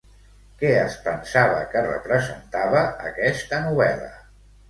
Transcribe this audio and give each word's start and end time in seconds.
Què 0.61 0.69
es 0.83 0.95
pensava 1.07 1.59
que 1.73 1.83
representava 1.87 2.81
aquesta 3.13 3.59
novel·la? 3.69 4.11